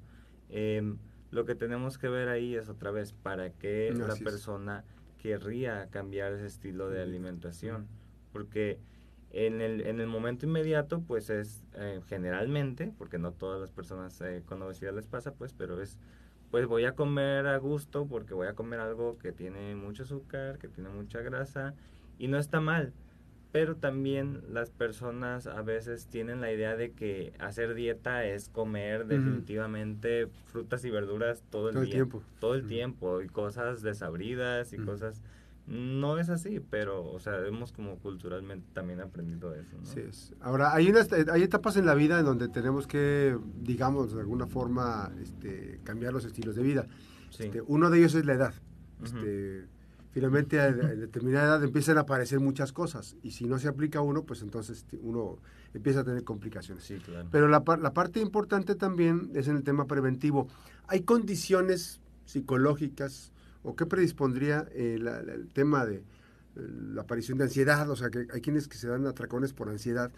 em, 0.48 0.98
lo 1.30 1.44
que 1.44 1.54
tenemos 1.54 1.98
que 1.98 2.08
ver 2.08 2.28
ahí 2.28 2.56
es 2.56 2.68
otra 2.68 2.90
vez 2.90 3.12
para 3.12 3.50
qué 3.50 3.92
la 3.94 4.16
persona 4.16 4.84
querría 5.18 5.88
cambiar 5.90 6.32
ese 6.32 6.46
estilo 6.46 6.88
de 6.88 7.02
alimentación. 7.02 7.86
Porque 8.32 8.78
en 9.32 9.60
el, 9.60 9.86
en 9.86 10.00
el 10.00 10.08
momento 10.08 10.46
inmediato, 10.46 11.00
pues 11.02 11.30
es 11.30 11.64
eh, 11.74 12.00
generalmente, 12.08 12.92
porque 12.98 13.18
no 13.18 13.32
todas 13.32 13.60
las 13.60 13.70
personas 13.70 14.20
eh, 14.20 14.42
con 14.44 14.60
obesidad 14.62 14.94
les 14.94 15.06
pasa, 15.06 15.34
pues, 15.34 15.52
pero 15.52 15.80
es, 15.80 15.98
pues 16.50 16.66
voy 16.66 16.84
a 16.84 16.92
comer 16.92 17.46
a 17.46 17.56
gusto 17.58 18.06
porque 18.06 18.34
voy 18.34 18.48
a 18.48 18.54
comer 18.54 18.80
algo 18.80 19.18
que 19.18 19.32
tiene 19.32 19.76
mucho 19.76 20.02
azúcar, 20.02 20.58
que 20.58 20.68
tiene 20.68 20.90
mucha 20.90 21.20
grasa, 21.20 21.74
y 22.18 22.28
no 22.28 22.38
está 22.38 22.60
mal. 22.60 22.92
Pero 23.52 23.76
también 23.76 24.42
las 24.52 24.70
personas 24.70 25.48
a 25.48 25.62
veces 25.62 26.06
tienen 26.06 26.40
la 26.40 26.52
idea 26.52 26.76
de 26.76 26.92
que 26.92 27.32
hacer 27.40 27.74
dieta 27.74 28.24
es 28.24 28.48
comer 28.48 29.06
definitivamente 29.06 30.28
frutas 30.46 30.84
y 30.84 30.90
verduras 30.90 31.42
todo 31.50 31.70
el, 31.70 31.90
tiempo. 31.90 32.22
Todo 32.38 32.54
el 32.54 32.66
tiempo, 32.68 33.22
y 33.22 33.28
cosas 33.28 33.82
desabridas 33.82 34.72
y 34.72 34.78
cosas 34.78 35.20
no 35.70 36.18
es 36.18 36.28
así, 36.30 36.58
pero, 36.58 37.06
o 37.06 37.20
sea, 37.20 37.46
hemos 37.46 37.70
como 37.70 37.96
culturalmente 38.00 38.66
también 38.72 39.00
aprendido 39.00 39.54
eso, 39.54 39.76
¿no? 39.78 39.86
Sí, 39.86 40.00
es. 40.00 40.34
Ahora, 40.40 40.74
hay, 40.74 40.90
unas, 40.90 41.08
hay 41.12 41.44
etapas 41.44 41.76
en 41.76 41.86
la 41.86 41.94
vida 41.94 42.18
en 42.18 42.24
donde 42.24 42.48
tenemos 42.48 42.88
que, 42.88 43.38
digamos, 43.60 44.12
de 44.12 44.20
alguna 44.20 44.48
forma, 44.48 45.12
este, 45.22 45.78
cambiar 45.84 46.12
los 46.12 46.24
estilos 46.24 46.56
de 46.56 46.64
vida. 46.64 46.88
Este, 47.30 47.62
uno 47.62 47.88
de 47.88 47.98
ellos 47.98 48.16
es 48.16 48.24
la 48.24 48.32
edad. 48.34 48.54
Este, 49.00 49.68
finalmente, 50.10 50.58
a, 50.58 50.72
determinada 50.72 51.46
edad 51.46 51.64
empiezan 51.64 51.98
a 51.98 52.00
aparecer 52.00 52.40
muchas 52.40 52.72
cosas, 52.72 53.16
y 53.22 53.30
si 53.30 53.44
no 53.44 53.60
se 53.60 53.68
aplica 53.68 54.00
uno, 54.00 54.24
pues 54.24 54.42
entonces 54.42 54.78
este, 54.78 54.98
uno 55.00 55.38
empieza 55.72 56.00
a 56.00 56.04
tener 56.04 56.24
complicaciones. 56.24 56.82
Sí, 56.82 56.96
claro. 56.98 57.28
Pero 57.30 57.46
la, 57.46 57.62
la 57.80 57.92
parte 57.92 58.18
importante 58.18 58.74
también 58.74 59.30
es 59.34 59.46
en 59.46 59.54
el 59.54 59.62
tema 59.62 59.86
preventivo. 59.86 60.48
Hay 60.88 61.02
condiciones 61.02 62.00
psicológicas, 62.24 63.32
o 63.62 63.76
qué 63.76 63.86
predispondría 63.86 64.66
eh, 64.72 64.98
el 65.00 65.48
tema 65.52 65.84
de 65.86 65.96
eh, 65.96 66.02
la 66.92 67.02
aparición 67.02 67.38
de 67.38 67.44
ansiedad, 67.44 67.88
o 67.90 67.96
sea, 67.96 68.10
que 68.10 68.26
hay 68.32 68.40
quienes 68.40 68.68
que 68.68 68.76
se 68.76 68.88
dan 68.88 69.06
atracones 69.06 69.52
por 69.52 69.68
ansiedad, 69.68 70.10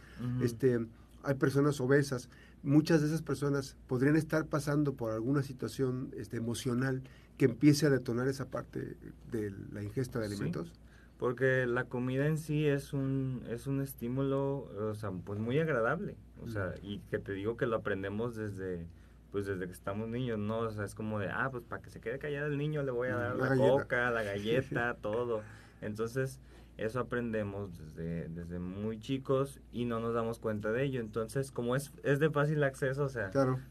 este, 0.43 0.87
hay 1.23 1.35
personas 1.35 1.81
obesas, 1.81 2.29
muchas 2.63 3.01
de 3.01 3.09
esas 3.09 3.23
personas 3.23 3.77
podrían 3.87 4.17
estar 4.17 4.47
pasando 4.47 4.95
por 4.95 5.13
alguna 5.13 5.43
situación 5.43 6.11
este, 6.17 6.37
emocional 6.37 7.03
que 7.37 7.47
empiece 7.47 7.87
a 7.87 7.91
detonar 7.91 8.29
esa 8.29 8.47
parte 8.47 8.97
de 9.31 9.53
la 9.73 9.83
ingesta 9.83 10.21
de 10.21 10.27
alimentos. 10.27 10.73
porque 11.19 11.67
la 11.67 11.85
comida 11.85 12.27
en 12.27 12.39
sí 12.39 12.67
es 12.67 12.93
un, 12.93 13.43
es 13.49 13.67
un 13.67 13.81
estímulo, 13.81 14.71
o 14.91 14.95
sea, 14.95 15.11
pues 15.11 15.39
muy 15.39 15.59
agradable, 15.59 16.17
o 16.43 16.49
sea, 16.49 16.75
y 16.83 16.99
que 17.11 17.19
te 17.19 17.33
digo 17.33 17.57
que 17.57 17.67
lo 17.67 17.77
aprendemos 17.77 18.35
desde 18.35 18.87
pues 19.33 19.47
desde 19.47 19.67
que 19.67 19.73
estamos 19.73 20.09
niños, 20.09 20.39
¿no? 20.39 20.59
O 20.59 20.71
sea, 20.71 20.85
es 20.85 20.95
como 20.95 21.19
de, 21.19 21.31
ah, 21.31 21.49
pues 21.51 21.65
para 21.65 21.83
que 21.83 21.91
se 21.91 22.01
quede 22.01 22.19
callado 22.19 22.47
el 22.47 22.59
niño 22.59 22.83
le 22.83 22.93
voy 22.93 23.09
a 23.09 23.17
dar 23.17 23.37
la, 23.37 23.57
coca, 23.57 24.11
la 24.11 24.23
galleta, 24.23 24.95
todo. 25.01 25.43
Entonces, 25.81 26.39
eso 26.77 27.01
aprendemos 27.01 27.79
desde, 27.79 28.29
desde 28.29 28.59
muy 28.59 29.01
chicos 29.01 29.61
y 29.73 29.87
no 29.87 30.01
nos 30.01 30.15
damos 30.15 30.39
cuenta 30.39 30.71
de 30.71 30.85
ello. 30.85 31.01
Entonces, 31.01 31.51
como 31.51 31.75
es, 31.75 31.93
es 32.03 32.21
de 32.21 32.31
fácil 32.31 32.63
acceso, 32.63 33.05
o 33.05 33.09
sea, 33.09 33.31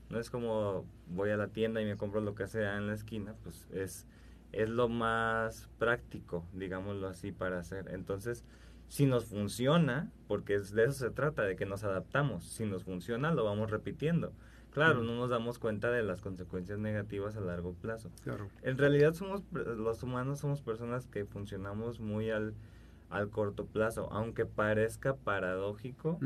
no 0.10 0.20
es 0.20 0.32
como 0.32 0.86
voy 1.08 1.30
a 1.30 1.38
la 1.38 1.48
tienda 1.48 1.80
y 1.80 1.86
me 1.86 1.96
compro 1.96 2.22
lo 2.22 2.34
que 2.34 2.48
sea 2.48 2.78
en 2.78 2.88
la 2.88 2.96
esquina, 2.96 3.36
pues 3.44 3.68
es, 3.72 4.08
es 4.52 4.70
lo 4.70 4.90
más 4.90 5.70
práctico, 5.78 6.44
digámoslo 6.54 7.08
así, 7.08 7.32
para 7.32 7.60
hacer. 7.60 7.90
Entonces, 7.92 8.44
si 8.88 9.06
nos 9.06 9.26
funciona, 9.26 10.12
porque 10.28 10.60
de 10.60 10.84
eso 10.84 10.94
se 10.94 11.12
trata, 11.12 11.44
de 11.44 11.56
que 11.56 11.66
nos 11.66 11.84
adaptamos, 11.84 12.46
si 12.46 12.66
nos 12.66 12.84
funciona, 12.84 13.32
lo 13.32 13.44
vamos 13.44 13.70
repitiendo. 13.70 14.34
Claro, 14.72 15.04
no 15.04 15.16
nos 15.16 15.30
damos 15.30 15.60
cuenta 15.60 15.92
de 15.92 16.02
las 16.02 16.22
consecuencias 16.22 16.80
negativas 16.80 17.36
a 17.36 17.42
largo 17.42 17.74
plazo. 17.74 18.10
Claro. 18.24 18.48
En 18.62 18.78
realidad 18.78 19.14
somos 19.14 19.44
los 19.52 20.02
humanos 20.04 20.40
somos 20.40 20.62
personas 20.62 21.06
que 21.08 21.26
funcionamos 21.26 22.00
muy 22.00 22.30
al, 22.32 22.54
al 23.10 23.30
corto 23.30 23.66
plazo, 23.66 24.08
aunque 24.12 24.46
parezca 24.46 25.16
paradójico 25.16 26.20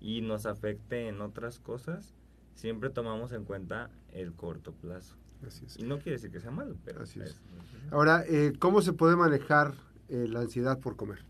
y 0.00 0.20
nos 0.20 0.46
afecte 0.46 1.08
en 1.08 1.20
otras 1.20 1.58
cosas, 1.58 2.14
siempre 2.54 2.90
tomamos 2.90 3.32
en 3.32 3.44
cuenta 3.44 3.90
el 4.12 4.32
corto 4.32 4.72
plazo. 4.72 5.16
Así 5.46 5.64
es. 5.66 5.76
Y 5.78 5.82
no 5.84 5.96
quiere 5.96 6.12
decir 6.12 6.30
que 6.30 6.40
sea 6.40 6.50
malo, 6.52 6.76
pero 6.84 7.02
Así 7.02 7.20
es. 7.20 7.30
es- 7.30 7.42
Ahora, 7.92 8.24
eh, 8.28 8.52
¿cómo 8.58 8.80
se 8.82 8.92
puede 8.92 9.16
manejar 9.16 9.74
eh, 10.08 10.26
la 10.28 10.40
ansiedad 10.40 10.78
por 10.78 10.96
comer? 10.96 11.24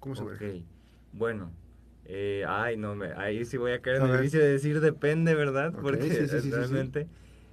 ¿Cómo 0.00 0.14
se 0.16 0.22
Ok, 0.22 0.32
maneja? 0.32 0.64
bueno. 1.12 1.50
Eh, 2.08 2.44
ay, 2.48 2.76
no, 2.76 2.94
me, 2.94 3.12
ahí 3.12 3.44
sí 3.44 3.56
voy 3.56 3.72
a 3.72 3.80
caer 3.80 3.98
en 3.98 4.06
el 4.10 4.22
vicio 4.22 4.40
de 4.40 4.48
decir 4.48 4.80
depende, 4.80 5.34
¿verdad? 5.34 5.68
Ok, 5.74 5.82
Porque 5.82 5.98
sí, 6.02 6.26
sí, 6.28 6.40
sí, 6.40 6.50
realmente 6.50 7.06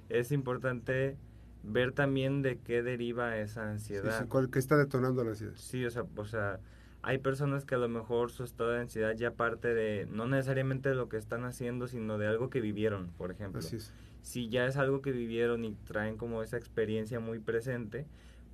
es 0.08 0.32
importante 0.32 1.16
ver 1.62 1.92
también 1.92 2.42
de 2.42 2.58
qué 2.58 2.82
deriva 2.82 3.36
esa 3.38 3.70
ansiedad. 3.70 4.22
sí, 4.22 4.28
¿cuál- 4.28 4.50
¿Qué 4.50 4.58
está 4.58 4.76
detonando 4.76 5.24
la 5.24 5.30
ansiedad? 5.30 5.52
Sí, 5.56 5.84
o 5.84 5.90
sea, 5.90 6.04
o 6.16 6.24
sea, 6.24 6.60
hay 7.02 7.18
personas 7.18 7.64
que 7.64 7.74
a 7.74 7.78
lo 7.78 7.88
mejor 7.88 8.30
su 8.30 8.44
estado 8.44 8.70
de 8.70 8.80
ansiedad 8.80 9.14
ya 9.16 9.32
parte 9.32 9.74
de, 9.74 10.06
no 10.10 10.26
necesariamente 10.26 10.88
de 10.88 10.94
lo 10.94 11.08
que 11.08 11.16
están 11.16 11.44
haciendo, 11.44 11.86
sino 11.86 12.18
de 12.18 12.26
algo 12.26 12.50
que 12.50 12.60
vivieron, 12.60 13.08
por 13.18 13.30
ejemplo. 13.30 13.60
Así 13.60 13.76
es. 13.76 13.92
Si 14.22 14.48
ya 14.48 14.66
es 14.66 14.76
algo 14.76 15.02
que 15.02 15.12
vivieron 15.12 15.64
y 15.64 15.74
traen 15.86 16.16
como 16.16 16.42
esa 16.42 16.56
experiencia 16.56 17.20
muy 17.20 17.38
presente, 17.38 18.06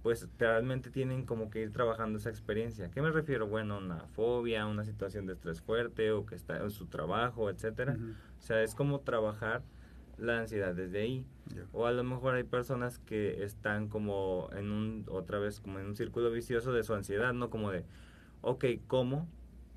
pues 0.03 0.29
realmente 0.39 0.91
tienen 0.91 1.25
como 1.25 1.49
que 1.49 1.61
ir 1.63 1.73
trabajando 1.73 2.19
esa 2.19 2.29
experiencia. 2.31 2.91
¿Qué 2.91 3.01
me 3.01 3.11
refiero? 3.11 3.47
Bueno, 3.47 3.79
una 3.79 4.07
fobia, 4.09 4.67
una 4.67 4.85
situación 4.85 5.27
de 5.27 5.35
estrés 5.35 5.61
fuerte 5.61 6.11
o 6.11 6.27
que 6.27 6.35
está 6.35 6.57
en 6.57 6.71
su 6.71 6.87
trabajo, 6.87 7.49
etcétera. 7.51 7.95
Ujú, 7.95 8.13
O 8.39 8.43
sea, 8.43 8.63
es 8.63 8.75
como 8.75 9.01
trabajar 9.01 9.63
la 10.19 10.41
ansiedad 10.41 10.75
desde 10.75 11.03
ahí. 11.03 11.27
ya. 11.55 11.63
O 11.73 11.87
a 11.87 11.93
lo 11.93 12.03
mejor 12.03 12.35
hay 12.35 12.43
personas 12.43 12.99
que 12.99 13.45
están 13.45 13.89
como 13.89 14.51
en 14.53 14.71
un, 14.73 15.07
otra 15.09 15.39
vez, 15.39 15.61
como 15.61 15.79
en 15.79 15.87
un 15.87 15.97
círculo 15.97 16.31
vicioso 16.31 16.73
de 16.73 16.83
su 16.83 16.95
ansiedad, 16.95 17.33
¿no? 17.33 17.49
Como 17.49 17.71
de, 17.71 17.85
ok, 18.41 18.65
¿cómo? 18.89 19.29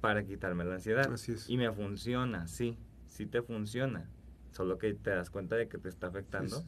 Para 0.02 0.24
quitarme 0.24 0.66
la 0.66 0.76
ansiedad. 0.76 1.12
Así 1.14 1.34
es. 1.34 1.48
Y 1.50 1.58
me 1.58 1.72
funciona, 1.72 2.48
sí, 2.48 2.78
sí 3.08 3.28
te 3.28 3.44
funciona. 3.44 4.10
Solo 4.52 4.78
que 4.80 4.94
te 4.94 5.12
das 5.12 5.30
cuenta 5.30 5.56
de 5.56 5.68
que 5.68 5.78
te 5.78 5.90
está 5.90 6.08
afectando 6.08 6.58
Sí. 6.58 6.66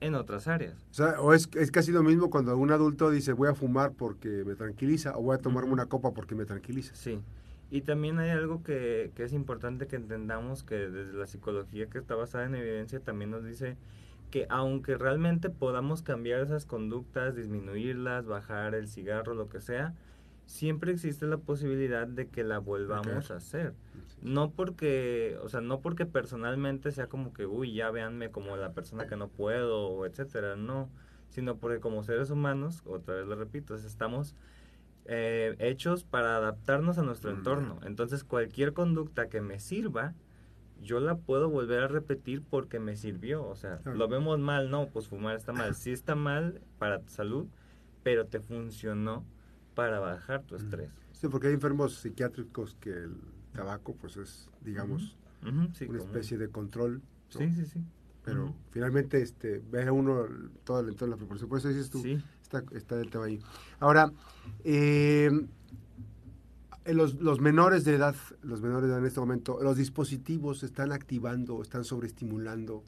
En 0.00 0.14
otras 0.14 0.48
áreas. 0.48 0.86
O 0.90 0.94
sea, 0.94 1.20
o 1.20 1.34
es, 1.34 1.48
es 1.54 1.70
casi 1.70 1.92
lo 1.92 2.02
mismo 2.02 2.30
cuando 2.30 2.56
un 2.56 2.70
adulto 2.72 3.10
dice 3.10 3.32
voy 3.32 3.48
a 3.48 3.54
fumar 3.54 3.92
porque 3.92 4.44
me 4.46 4.54
tranquiliza 4.54 5.16
o 5.16 5.22
voy 5.22 5.34
a 5.36 5.38
tomarme 5.38 5.68
Ujú. 5.68 5.74
una 5.74 5.86
copa 5.86 6.12
porque 6.12 6.34
me 6.34 6.44
tranquiliza. 6.44 6.94
Sí. 6.94 7.20
Y 7.70 7.82
también 7.82 8.18
hay 8.18 8.30
algo 8.30 8.62
que, 8.62 9.12
que 9.14 9.22
es 9.24 9.32
importante 9.32 9.86
que 9.86 9.96
entendamos 9.96 10.64
que 10.64 10.74
desde 10.74 11.12
la 11.12 11.26
psicología 11.26 11.86
que 11.86 11.98
está 11.98 12.14
basada 12.16 12.46
en 12.46 12.54
evidencia 12.56 13.00
también 13.00 13.30
nos 13.30 13.44
dice 13.44 13.76
que 14.30 14.46
aunque 14.48 14.96
realmente 14.96 15.50
podamos 15.50 16.02
cambiar 16.02 16.40
esas 16.40 16.64
conductas, 16.64 17.34
disminuirlas, 17.36 18.26
bajar 18.26 18.74
el 18.74 18.88
cigarro, 18.88 19.34
lo 19.34 19.48
que 19.48 19.60
sea, 19.60 19.94
siempre 20.50 20.90
existe 20.90 21.26
la 21.26 21.38
posibilidad 21.38 22.08
de 22.08 22.26
que 22.28 22.42
la 22.42 22.58
volvamos 22.58 23.30
a 23.30 23.36
hacer. 23.36 23.72
No 24.20 24.50
porque, 24.50 25.38
o 25.42 25.48
sea, 25.48 25.60
no 25.60 25.80
porque 25.80 26.06
personalmente 26.06 26.90
sea 26.90 27.06
como 27.06 27.32
que, 27.32 27.46
uy, 27.46 27.72
ya 27.72 27.90
véanme 27.90 28.30
como 28.30 28.56
la 28.56 28.72
persona 28.72 29.06
que 29.06 29.16
no 29.16 29.28
puedo, 29.28 30.04
etcétera, 30.04 30.56
no, 30.56 30.90
sino 31.28 31.56
porque 31.56 31.78
como 31.78 32.02
seres 32.02 32.30
humanos, 32.30 32.82
otra 32.84 33.14
vez 33.14 33.26
lo 33.26 33.36
repito, 33.36 33.76
estamos 33.76 34.34
eh, 35.06 35.54
hechos 35.60 36.04
para 36.04 36.36
adaptarnos 36.36 36.98
a 36.98 37.02
nuestro 37.02 37.30
Mm. 37.32 37.36
entorno. 37.36 37.80
Entonces, 37.84 38.22
cualquier 38.24 38.72
conducta 38.74 39.28
que 39.28 39.40
me 39.40 39.58
sirva, 39.58 40.14
yo 40.82 41.00
la 41.00 41.16
puedo 41.16 41.48
volver 41.48 41.82
a 41.84 41.88
repetir 41.88 42.42
porque 42.42 42.78
me 42.80 42.96
sirvió. 42.96 43.46
O 43.46 43.54
sea, 43.56 43.80
lo 43.84 44.08
vemos 44.08 44.38
mal, 44.38 44.68
no, 44.70 44.88
pues 44.88 45.08
fumar 45.08 45.36
está 45.36 45.52
mal. 45.52 45.74
Sí 45.74 45.90
está 45.92 46.14
mal 46.14 46.60
para 46.78 47.00
tu 47.00 47.08
salud, 47.10 47.46
pero 48.02 48.26
te 48.26 48.40
funcionó 48.40 49.24
para 49.80 49.98
bajar 49.98 50.42
tu 50.42 50.56
estrés. 50.56 50.90
Sí, 51.12 51.28
porque 51.28 51.46
hay 51.48 51.54
enfermos 51.54 51.94
psiquiátricos 51.94 52.76
que 52.80 52.90
el 52.90 53.16
tabaco 53.54 53.94
pues 53.94 54.18
es, 54.18 54.50
digamos, 54.62 55.16
sí, 55.72 55.86
una 55.86 55.98
especie 55.98 56.36
de 56.36 56.50
control. 56.50 57.00
¿no? 57.34 57.38
Sí, 57.40 57.50
sí, 57.52 57.64
sí. 57.64 57.80
Pero 58.22 58.54
finalmente 58.70 59.22
este, 59.22 59.62
ve 59.70 59.86
a 59.86 59.92
uno 59.92 60.26
todo 60.64 60.80
el 60.80 60.90
entorno 60.90 61.14
de 61.14 61.16
la 61.16 61.16
proporción. 61.16 61.48
Por 61.48 61.58
eso 61.58 61.68
dices 61.68 61.88
tú, 61.88 62.02
Sí. 62.02 62.22
está, 62.42 62.62
está 62.72 63.00
el 63.00 63.08
tema 63.08 63.24
ahí. 63.24 63.40
Ahora, 63.78 64.12
eh, 64.64 65.30
en 66.84 66.96
los, 66.96 67.14
los 67.14 67.40
menores 67.40 67.84
de 67.84 67.94
edad, 67.94 68.14
los 68.42 68.60
menores 68.60 68.84
de 68.84 68.90
edad 68.90 68.98
en 68.98 69.06
este 69.06 69.20
momento, 69.20 69.58
los 69.62 69.78
dispositivos 69.78 70.62
están 70.62 70.92
activando, 70.92 71.62
están 71.62 71.84
sobreestimulando 71.84 72.84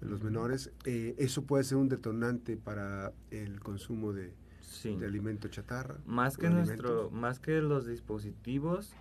los 0.00 0.22
menores. 0.22 0.70
Eh, 0.84 1.16
eso 1.18 1.42
puede 1.42 1.64
ser 1.64 1.78
un 1.78 1.88
detonante 1.88 2.56
para 2.56 3.12
el 3.32 3.58
consumo 3.58 4.12
de, 4.12 4.32
Sí. 4.66 4.96
de 4.96 5.06
alimento 5.06 5.48
chatarra. 5.48 5.96
Más 6.06 6.36
que 6.36 6.50
nuestro, 6.50 7.10
más 7.10 7.38
que 7.38 7.60
los 7.60 7.86
dispositivos, 7.86 8.94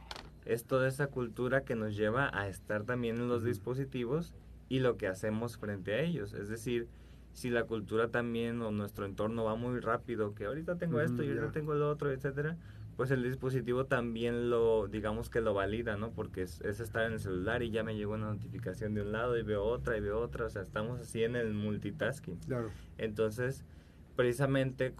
es 0.45 0.65
toda 0.65 0.87
esa 0.87 1.07
cultura 1.07 1.63
que 1.63 1.75
nos 1.75 1.95
lleva 1.95 2.29
a 2.37 2.47
estar 2.47 2.83
también 2.83 3.17
en 3.17 3.27
los 3.27 3.43
dispositivos 3.43 4.33
y 4.69 4.79
lo 4.79 4.97
que 4.97 5.07
hacemos 5.07 5.57
frente 5.57 5.93
a 5.93 6.01
ellos. 6.01 6.33
Es 6.33 6.49
decir, 6.49 6.87
si 7.33 7.49
la 7.49 7.63
cultura 7.63 8.09
también 8.09 8.61
o 8.61 8.71
nuestro 8.71 9.05
entorno 9.05 9.43
va 9.43 9.55
muy 9.55 9.79
rápido, 9.79 10.35
que 10.35 10.45
ahorita 10.45 10.77
tengo 10.77 11.01
esto 11.01 11.23
y 11.23 11.29
ahorita 11.29 11.51
tengo 11.51 11.73
lo 11.73 11.89
otro, 11.89 12.11
etcétera, 12.11 12.57
pues 12.95 13.09
el 13.11 13.23
dispositivo 13.23 13.85
también 13.85 14.49
lo, 14.49 14.87
digamos 14.87 15.29
que 15.29 15.41
lo 15.41 15.53
valida, 15.53 15.97
¿no? 15.97 16.11
Porque 16.11 16.43
es, 16.43 16.61
es 16.61 16.79
estar 16.79 17.05
en 17.05 17.13
el 17.13 17.19
celular 17.19 17.63
y 17.63 17.71
ya 17.71 17.83
me 17.83 17.95
llegó 17.95 18.13
una 18.13 18.27
notificación 18.27 18.93
de 18.93 19.01
un 19.01 19.11
lado 19.11 19.37
y 19.37 19.41
veo 19.41 19.63
otra 19.63 19.97
y 19.97 20.01
veo 20.01 20.19
otra, 20.19 20.45
o 20.45 20.49
sea, 20.49 20.61
estamos 20.61 20.99
así 20.99 21.23
en 21.23 21.35
el 21.35 21.53
multitasking. 21.53 22.37
Claro. 22.41 22.69
Entonces, 22.99 23.65
precisamente 24.15 24.93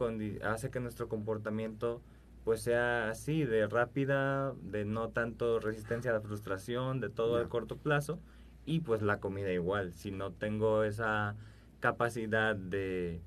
hace 0.44 0.70
que 0.70 0.80
nuestro 0.80 1.08
comportamiento 1.10 2.02
pues 2.44 2.62
sea 2.62 3.10
así, 3.10 3.46
de 3.46 3.68
rápida, 3.68 4.54
de 4.64 4.84
no 4.84 5.10
tanto 5.10 5.60
resistencia 5.62 6.12
a 6.12 6.16
la 6.16 6.22
frustración, 6.22 7.00
de 7.00 7.10
todo 7.10 7.38
a 7.38 7.48
corto 7.48 7.78
plazo, 7.78 8.20
y 8.66 8.82
pues 8.82 9.02
la 9.02 9.20
comida 9.22 9.50
igual, 9.54 9.94
si 9.94 10.12
no 10.12 10.32
tengo 10.34 10.84
esa 10.84 11.36
capacidad 11.80 12.54
de 12.56 13.22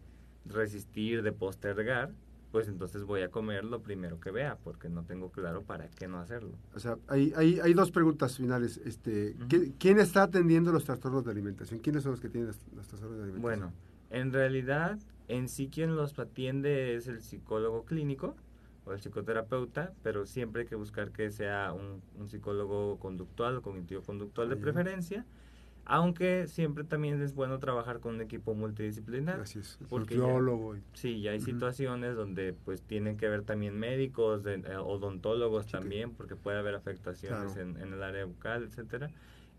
resistir, 0.45 1.23
de 1.23 1.33
postergar, 1.33 2.11
pues 2.53 2.69
entonces 2.69 3.05
voy 3.05 3.23
a 3.23 3.31
comer 3.31 3.65
lo 3.65 3.81
primero 3.83 4.21
que 4.21 4.31
vea, 4.31 4.57
porque 4.63 4.89
no 4.89 5.03
tengo 5.05 5.31
claro 5.31 5.63
para 5.63 5.89
qué 5.89 6.09
no 6.09 6.19
hacerlo. 6.21 6.53
O 6.75 6.79
sea, 6.79 6.97
hay, 7.09 7.33
hay, 7.37 7.59
hay 7.61 7.75
dos 7.75 7.91
preguntas 7.91 8.37
finales. 8.37 8.79
Este. 8.85 9.35
¿qui- 9.49 9.73
¿Quién 9.79 9.99
está 9.99 10.23
atendiendo 10.25 10.73
los 10.73 10.85
trastornos 10.85 11.25
de 11.25 11.33
alimentación? 11.33 11.81
¿Quiénes 11.81 12.03
son 12.03 12.13
los 12.13 12.21
que 12.21 12.29
tienen 12.29 12.49
los, 12.49 12.59
los 12.75 12.87
trastornos 12.87 13.19
de 13.19 13.25
alimentación? 13.25 13.43
Bueno, 13.43 13.73
en 14.11 14.33
realidad, 14.33 14.99
en 15.29 15.49
sí 15.49 15.69
quien 15.69 15.97
los 15.97 16.19
atiende 16.19 16.95
es 16.95 17.09
el 17.09 17.21
psicólogo 17.21 17.85
clínico 17.85 18.37
o 18.85 18.93
el 18.93 19.01
psicoterapeuta, 19.01 19.93
pero 20.03 20.27
siempre 20.27 20.63
hay 20.63 20.69
que 20.69 20.77
buscar 20.77 21.11
que 21.11 21.31
sea 21.31 21.73
un, 21.73 22.03
un 22.19 22.29
psicólogo 22.29 22.99
conductual 22.99 23.57
o 23.57 23.63
cognitivo-conductual 23.63 24.49
de 24.49 24.57
preferencia, 24.57 25.25
aunque 25.85 26.47
siempre 26.49 26.85
también 26.85 27.21
es 27.23 27.35
bueno 27.35 27.59
trabajar 27.59 28.01
con 28.01 28.17
un 28.17 28.21
equipo 28.21 28.55
multidisciplinar. 28.55 29.41
Así 29.41 29.61
es. 29.61 29.79
porque 29.89 30.17
ya- 30.17 30.21
Sí, 30.95 31.21
ya 31.21 31.31
hay 31.33 31.39
Ujú. 31.39 31.47
situaciones 31.47 32.17
donde 32.17 32.53
pues 32.65 32.83
tienen 32.83 33.17
que 33.17 33.29
ver 33.29 33.43
también 33.43 33.79
médicos, 33.79 34.43
de- 34.43 34.55
eh, 34.55 34.77
odontólogos 34.77 35.67
también, 35.67 36.13
porque 36.13 36.35
puede 36.37 36.59
haber 36.59 36.75
afectaciones 36.75 37.53
Claro. 37.55 37.71
en, 37.71 37.77
en 37.81 37.93
el 37.93 38.03
área 38.03 38.25
bucal, 38.25 38.65
etcétera. 38.65 39.11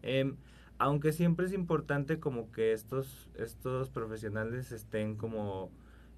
Em, 0.02 0.36
aunque 0.80 1.12
siempre 1.12 1.46
es 1.46 1.54
importante 1.54 2.20
como 2.20 2.52
que 2.52 2.74
estos, 2.74 3.30
estos 3.36 3.90
profesionales 3.90 4.72
estén 4.72 5.16
como 5.16 5.72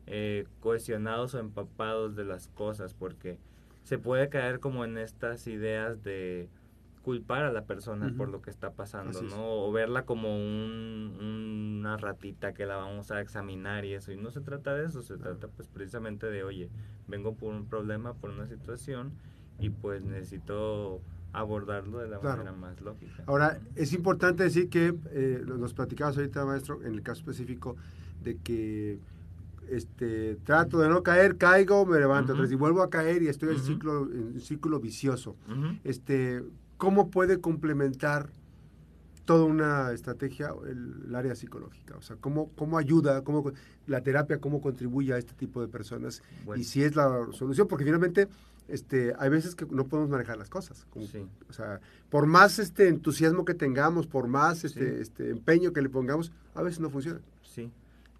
eh, 0.07 0.45
cohesionados 0.59 1.33
o 1.35 1.39
empapados 1.39 2.15
de 2.15 2.25
las 2.25 2.47
cosas, 2.49 2.93
porque 2.93 3.37
se 3.83 3.97
puede 3.97 4.29
caer 4.29 4.59
como 4.59 4.83
en 4.85 4.97
estas 4.97 5.47
ideas 5.47 6.03
de 6.03 6.49
culpar 7.03 7.43
a 7.45 7.51
la 7.51 7.63
persona 7.63 8.07
por 8.17 8.29
lo 8.29 8.41
que 8.41 8.49
está 8.49 8.71
pasando, 8.71 9.19
es. 9.19 9.33
¿no? 9.35 9.63
O 9.65 9.71
verla 9.71 10.05
como 10.05 10.35
un- 10.35 11.17
una 11.79 11.95
ratita 11.97 12.53
que 12.53 12.65
la 12.65 12.75
vamos 12.75 13.09
a 13.11 13.21
examinar 13.21 13.85
y 13.85 13.93
eso. 13.93 14.11
Y 14.11 14.17
no 14.17 14.31
se 14.31 14.41
trata 14.41 14.75
de 14.75 14.85
eso, 14.85 15.01
se 15.01 15.17
trata 15.17 15.47
pues 15.47 15.67
precisamente 15.69 16.27
de, 16.27 16.43
oye, 16.43 16.69
vengo 17.07 17.33
por 17.35 17.53
un 17.53 17.65
problema, 17.65 18.13
por 18.13 18.31
una 18.31 18.47
situación 18.47 19.13
y 19.59 19.69
pues 19.69 20.03
necesito 20.03 21.01
abordarlo 21.33 21.99
de 21.99 22.07
la 22.09 22.19
Claro. 22.19 22.37
manera 22.43 22.55
más 22.57 22.81
lógica. 22.81 23.23
Ahora, 23.27 23.59
es 23.75 23.93
importante 23.93 24.43
decir 24.43 24.69
que 24.69 24.95
eh, 25.11 25.43
nos 25.45 25.73
platicabas 25.73 26.17
ahorita, 26.17 26.45
maestro, 26.45 26.81
en 26.83 26.93
el 26.93 27.01
caso 27.03 27.21
específico, 27.21 27.75
de 28.23 28.37
que 28.37 28.99
este 29.69 30.35
trato 30.43 30.79
de 30.79 30.89
no 30.89 31.03
caer, 31.03 31.37
caigo, 31.37 31.85
me 31.85 31.99
levanto, 31.99 32.31
entonces, 32.31 32.53
y 32.53 32.55
vuelvo 32.55 32.81
a 32.81 32.89
caer 32.89 33.21
y 33.21 33.27
estoy 33.27 33.49
en 33.49 33.55
Ujú. 33.57 33.65
ciclo, 33.65 34.03
en 34.11 34.23
un 34.33 34.39
ciclo 34.41 34.79
vicioso. 34.79 35.35
Este, 35.83 36.43
¿Cómo 36.77 37.09
puede 37.11 37.39
complementar 37.39 38.29
toda 39.25 39.43
una 39.45 39.91
estrategia 39.91 40.49
el, 40.67 41.03
el 41.07 41.15
área 41.15 41.35
psicológica? 41.35 41.95
O 41.97 42.01
sea, 42.01 42.15
¿cómo, 42.15 42.49
cómo 42.55 42.79
ayuda, 42.79 43.23
cómo 43.23 43.51
la 43.85 44.01
terapia, 44.01 44.39
cómo 44.39 44.59
contribuye 44.59 45.13
a 45.13 45.17
este 45.19 45.33
tipo 45.33 45.61
de 45.61 45.67
personas? 45.67 46.23
Bueno. 46.45 46.59
Y 46.59 46.63
si 46.65 46.81
es 46.83 46.95
la 46.95 47.27
solución, 47.31 47.67
porque 47.67 47.85
finalmente 47.85 48.27
este, 48.69 49.13
hay 49.19 49.29
veces 49.29 49.55
que 49.55 49.65
no 49.65 49.85
podemos 49.87 50.09
manejar 50.09 50.37
las 50.37 50.49
cosas. 50.49 50.85
como- 50.89 51.05
Sí. 51.05 51.25
O 51.49 51.53
sea, 51.53 51.79
por 52.09 52.25
más 52.25 52.59
este 52.59 52.87
entusiasmo 52.87 53.45
que 53.45 53.53
tengamos, 53.53 54.07
por 54.07 54.27
más 54.27 54.63
este, 54.63 54.95
Sí. 54.95 55.01
este 55.01 55.29
empeño 55.31 55.73
que 55.73 55.81
le 55.81 55.89
pongamos, 55.89 56.31
a 56.55 56.61
veces 56.61 56.79
no 56.79 56.89
funciona. 56.89 57.19
Sí, 57.43 57.71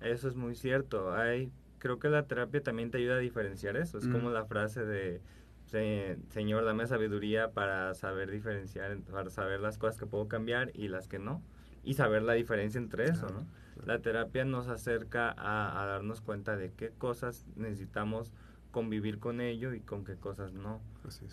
eso 0.01 0.27
es 0.27 0.36
muy 0.36 0.56
cierto. 0.56 1.13
Hay, 1.13 1.51
creo 1.79 2.00
que 2.00 2.10
la 2.10 2.24
terapia 2.27 2.62
también 2.62 2.91
te 2.91 2.98
ayuda 2.98 3.15
a 3.15 3.20
diferenciar 3.20 3.77
eso. 3.77 3.98
Es 3.98 4.08
Mm. 4.08 4.12
como 4.12 4.29
la 4.32 4.46
frase 4.46 4.86
de, 4.86 5.22
"Se- 5.68 6.18
Señor, 6.29 6.65
dame 6.65 6.88
sabiduría 6.88 7.51
para 7.51 7.94
saber 7.94 8.32
diferenciar, 8.32 8.91
en- 8.91 9.01
para 9.03 9.29
saber 9.29 9.60
las 9.60 9.77
cosas 9.77 9.98
que 10.00 10.06
puedo 10.08 10.27
cambiar 10.27 10.72
y 10.74 10.88
las 10.88 11.08
que 11.08 11.20
no. 11.20 11.41
y 11.82 11.94
saber 11.94 12.24
la 12.24 12.34
diferencia 12.34 12.77
entre 12.77 13.06
eso, 13.06 13.27
¿no? 13.29 13.48
La 13.86 14.00
terapia 14.00 14.44
nos 14.44 14.68
acerca 14.68 15.34
a, 15.38 15.86
darnos 15.86 16.20
cuenta 16.20 16.58
de 16.58 16.72
qué 16.74 16.89
cosas 16.89 17.46
necesitamos 17.56 18.34
convivir 18.71 19.19
con 19.19 19.41
ello 19.41 19.73
y 19.73 19.79
con 19.79 20.03
qué 20.03 20.15
cosas 20.15 20.53
no. 20.53 20.81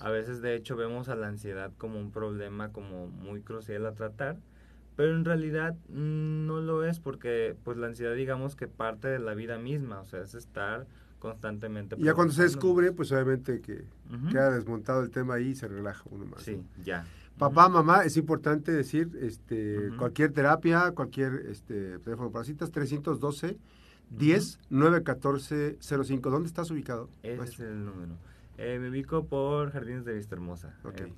A 0.00 0.10
veces 0.10 0.40
de 0.40 0.54
hecho 0.54 0.76
vemos 0.76 1.08
a 1.08 1.16
la 1.16 1.28
ansiedad 1.28 1.72
como 1.76 1.98
un 1.98 2.10
problema 2.10 2.72
como 2.72 3.08
muy 3.08 3.42
crucial 3.42 3.84
a 3.86 3.92
tratar, 3.92 4.38
pero 4.96 5.14
en 5.14 5.24
realidad 5.24 5.76
no 5.88 6.60
lo 6.60 6.84
es 6.84 7.00
porque 7.00 7.54
pues 7.62 7.76
la 7.76 7.88
ansiedad 7.88 8.14
digamos 8.14 8.56
que 8.56 8.68
parte 8.68 9.08
de 9.08 9.18
la 9.18 9.34
vida 9.34 9.58
misma, 9.58 10.00
o 10.00 10.06
sea, 10.06 10.22
es 10.22 10.34
estar 10.34 10.86
constantemente. 11.18 11.96
Y 11.98 12.04
ya 12.04 12.14
cuando 12.14 12.32
se 12.32 12.42
descubre, 12.42 12.92
pues 12.92 13.12
obviamente 13.12 13.60
que 13.60 13.84
queda 14.30 14.50
desmontado 14.50 15.02
el 15.02 15.10
tema 15.10 15.34
ahí 15.34 15.48
y 15.48 15.54
se 15.54 15.68
relaja 15.68 16.02
uno 16.10 16.24
más. 16.26 16.42
Sí, 16.42 16.62
ya. 16.84 17.06
Papá, 17.38 17.68
mamá, 17.68 18.04
es 18.04 18.16
importante 18.16 18.72
decir, 18.72 19.10
este, 19.20 19.90
cualquier 19.98 20.32
terapia, 20.32 20.92
cualquier 20.92 21.44
este, 21.50 21.98
teléfono 21.98 22.30
para 22.30 22.46
citas, 22.46 22.70
312 22.70 23.58
10 24.10 24.58
914 24.70 25.78
05. 25.80 26.30
¿Dónde 26.30 26.48
estás 26.48 26.70
ubicado? 26.70 27.08
Ese 27.22 27.42
es 27.42 27.60
el 27.60 27.84
número. 27.84 28.16
Eh, 28.58 28.78
me 28.80 28.88
ubico 28.88 29.26
por 29.26 29.70
Jardines 29.70 30.04
de 30.04 30.14
Vista 30.14 30.34
Hermosa. 30.34 30.74
Okay. 30.82 31.12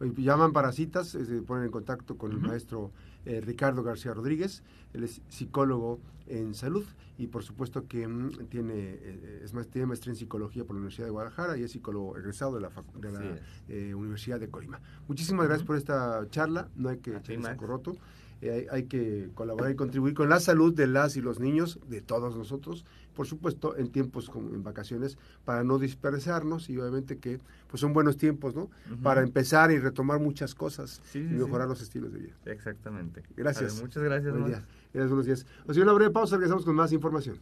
Eh, 0.00 0.12
llaman 0.16 0.52
para 0.52 0.72
citas, 0.72 1.08
se 1.08 1.42
ponen 1.42 1.64
en 1.64 1.70
contacto 1.70 2.16
con 2.16 2.32
el 2.32 2.38
maestro 2.38 2.92
eh, 3.26 3.42
Ricardo 3.42 3.82
García 3.82 4.14
Rodríguez. 4.14 4.62
Él 4.94 5.04
es 5.04 5.20
psicólogo 5.28 6.00
en 6.26 6.54
salud 6.54 6.86
y 7.18 7.26
por 7.26 7.42
supuesto 7.42 7.86
que 7.86 8.08
mm, 8.08 8.46
tiene, 8.48 8.74
eh, 8.74 9.42
es 9.44 9.52
más, 9.52 9.68
tiene 9.68 9.86
maestría 9.86 10.12
en 10.12 10.16
psicología 10.16 10.64
por 10.64 10.76
la 10.76 10.78
Universidad 10.78 11.06
de 11.06 11.10
Guadalajara 11.10 11.58
y 11.58 11.62
es 11.62 11.72
psicólogo 11.72 12.16
egresado 12.16 12.54
de 12.54 12.62
la, 12.62 12.70
de 12.96 13.12
la 13.12 13.96
Universidad 13.96 14.40
de 14.40 14.48
Colima. 14.48 14.80
Muchísimas 15.08 15.46
gracias 15.46 15.66
por 15.66 15.76
esta 15.76 16.26
charla. 16.30 16.68
No 16.74 16.88
hay 16.88 16.98
que 16.98 17.16
echar 17.16 17.42
saco 17.42 17.66
roto. 17.66 17.96
Eh, 18.40 18.68
hay, 18.70 18.84
que 18.84 19.30
colaborar 19.34 19.72
y 19.72 19.74
contribuir 19.74 20.14
con 20.14 20.28
la 20.28 20.38
salud 20.38 20.72
de 20.72 20.86
las 20.86 21.16
y 21.16 21.20
los 21.20 21.40
niños, 21.40 21.80
de 21.88 22.00
todos 22.00 22.36
nosotros, 22.36 22.84
por 23.14 23.26
supuesto, 23.26 23.76
en 23.76 23.90
tiempos 23.90 24.30
como 24.30 24.50
en 24.50 24.62
vacaciones, 24.62 25.18
para 25.44 25.64
no 25.64 25.78
dispersarnos 25.78 26.70
y 26.70 26.78
obviamente 26.78 27.18
que 27.18 27.40
pues 27.66 27.80
son 27.80 27.92
buenos 27.92 28.16
tiempos, 28.16 28.54
¿no? 28.54 28.70
Para 29.02 29.22
empezar 29.22 29.72
y 29.72 29.78
retomar 29.78 30.20
muchas 30.20 30.54
cosas 30.54 31.02
y 31.14 31.18
mejorar 31.18 31.66
los 31.66 31.82
estilos 31.82 32.12
de 32.12 32.20
vida. 32.20 32.34
Exactamente. 32.46 33.24
Gracias. 33.36 33.80
muchas 33.82 34.04
gracias. 34.04 34.32
Buen 34.32 34.46
día. 34.46 34.64
Gracias, 34.92 35.10
buenos 35.10 35.26
días. 35.26 35.46
Os 35.66 35.76
una 35.76 35.92
breve 35.92 36.12
pausa, 36.12 36.36
regresamos 36.36 36.64
con 36.64 36.76
más 36.76 36.92
información. 36.92 37.36